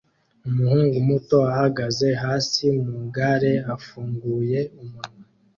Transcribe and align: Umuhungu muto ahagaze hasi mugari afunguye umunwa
Umuhungu 0.49 0.95
muto 1.07 1.37
ahagaze 1.53 2.07
hasi 2.23 2.63
mugari 2.89 3.53
afunguye 3.75 4.59
umunwa 4.81 5.25